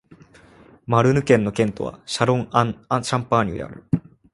[0.87, 3.83] マルヌ県の県都はシャロン＝アン＝シャンパーニュである